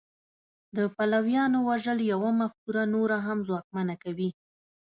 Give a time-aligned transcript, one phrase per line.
[0.75, 4.29] د پلویانو وژل یوه مفکوره نوره هم ځواکمنه کوي